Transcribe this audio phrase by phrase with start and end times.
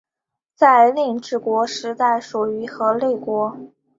[0.55, 3.55] 在令制国时代属于河内国。